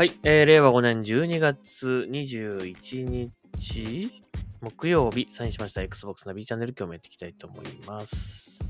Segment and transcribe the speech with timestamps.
[0.00, 4.22] はい、えー、令和5年12月21日
[4.62, 8.60] 木曜日、サインしました Xbox ナビチャンネル今日もやっていきたいと思います。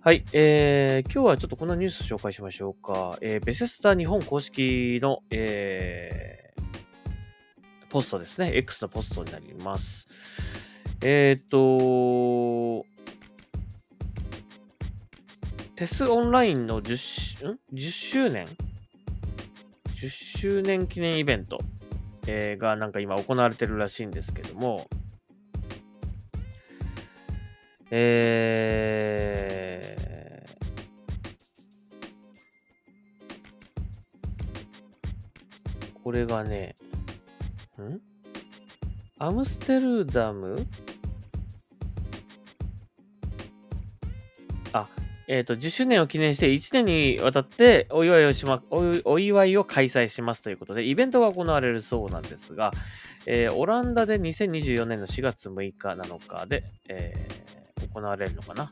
[0.00, 3.18] はい、えー、今日はちょっとこんなニュース紹介しましょうか。
[3.20, 8.56] えー、ベセスタ日本公式の、えー、ポストですね。
[8.56, 10.08] X のポストになります。
[11.02, 12.86] えっ、と、
[15.76, 18.48] テスオンラインの10ん ,10 周年？
[20.04, 20.08] ?10
[20.38, 21.58] 周年記念イベント、
[22.26, 24.86] えーがなんか今行われてるらしいんですけども、
[27.90, 36.74] えー、これがね、
[37.78, 38.00] ん？
[39.18, 40.66] アムステルダム？
[44.72, 44.88] あ、
[45.26, 52.72] えっ、と、10周年を記念して1年にわたってお祝いをしま、お祝いを開催しますということで、イベントが行われるそうなんですが、
[53.26, 57.54] えーオランダで2024年の4月6日7日で、えー
[57.92, 58.70] 行われるのかな。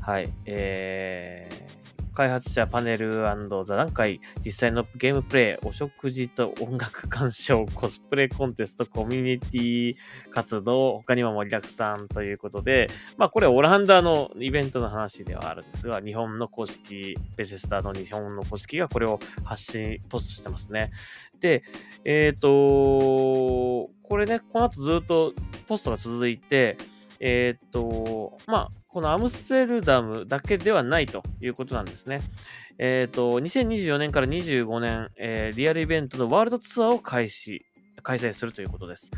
[0.00, 0.28] はい。
[0.44, 1.85] えー
[2.16, 9.94] 開発者パネル座談会、実際のゲームプレイ、お食事と音楽鑑賞、コスプレコンテスト、コミュニティ
[10.30, 20.92] 活動、他にも盛りだくさんということで、まあこれオランダのイベントの話ではあるんですが、日本の公式、ベセスターの日本の公式がこれを発信、ポストしてますね。
[21.38, 21.64] で、
[22.06, 25.34] えっ、とこれね、この後ずっと
[25.68, 26.78] ポストが続いて、
[27.20, 32.20] えっ、と、まあ、このアムステルダムだけではないということなんですね。
[32.78, 37.64] えっ、と、2024年から25年、えーリアルイベントのワールドツアーを開始、
[38.02, 39.10] 開催するということです。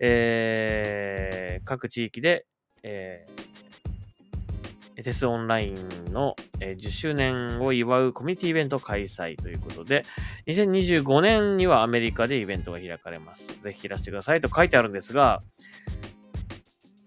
[0.00, 2.46] えー各地域で、
[2.82, 3.50] えー
[5.02, 10.04] テスオンラインの、え10周年を祝うコミュニティイベント開催ということで、
[10.46, 13.46] 2025年にはアメリカでイベントが開かれます。
[13.62, 15.42] ぜひいらしてくださいと書いてあるんですが、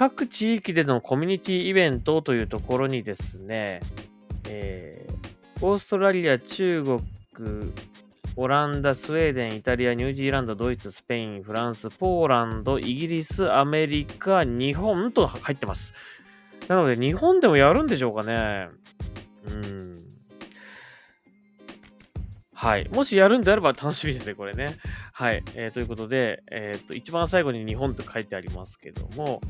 [0.00, 3.80] 各地域でのコミュニティイベントというところにですね、
[4.48, 5.10] えー
[5.62, 7.02] オーストラリア、中国、
[8.34, 15.92] オランダ、スウェーデン、イタリア、ニュージーランド、ドイツ、スペイン、フランス、ポーランド、イギリス、アメリカ、日本と入ってます。
[16.66, 18.70] なので、日本でもやるんでしょうかね。
[19.48, 19.94] うん。
[22.54, 22.88] はい。
[22.88, 24.78] もしやるんであれば楽しみですね、これね。
[25.12, 25.42] はい。
[25.54, 29.42] えーということで、えっ、と、一番最後に日本と書いてありますけども、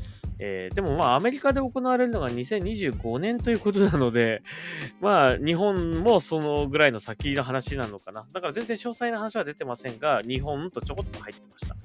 [0.43, 4.41] えーでもまあ、アメリカで行われるのが2025年ということなので、
[4.99, 8.25] まあ、日本もそのぐらいの先の話なのかな。
[8.33, 11.75] だから全然詳細な話は出てませんが、日本とちょこっと入ってました。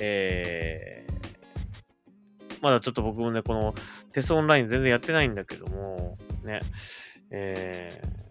[0.00, 1.18] えー
[2.60, 3.72] まだちょっと僕もね、この
[4.12, 6.58] テストオンライン全然やってないんだけども、ね、
[7.30, 8.28] えー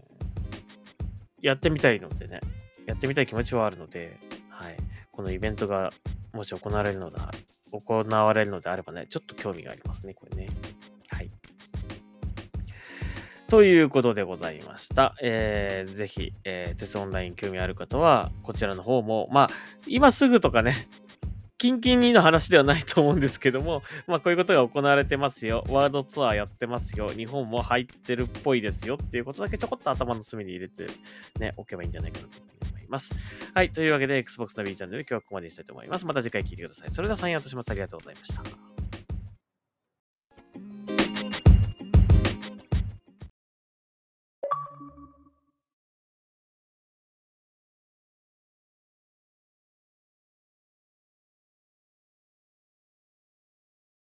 [1.40, 2.40] やってみたいのでね、
[2.84, 4.18] やってみたい気持ちはあるので、
[4.50, 4.76] はい。
[5.12, 5.90] このイベントが
[6.32, 7.30] もし行われるのだ、
[7.72, 10.46] 行われるのであればね、ちょっと興味がありますね、これね。
[11.08, 11.30] はい。
[13.48, 15.14] ということでございました。
[15.22, 19.50] えー、ぜひ、えーテスオンライン興味ある方は、こちらの方も、まあ、
[19.86, 20.88] 今すぐとかね、
[21.58, 25.64] キンキンにの話ではないと思うんですけども、まあこういうことが行われてますよ。
[25.68, 27.08] ワールドツアーやってますよ。
[27.08, 30.86] 日本も入ってるっぽいですよっていうことだけちょこっと頭の隅に入れて
[31.40, 32.57] ね、置けばいいんじゃないかなと
[32.88, 33.12] います。
[33.54, 33.70] はい。
[33.70, 36.06] というわけで、Xbox ナビチャンネル今日はここまでにしたいと思います。
[36.06, 36.90] また次回聞いてください。
[36.90, 37.70] それではサインアウトします。
[37.70, 38.67] ありがとうございました。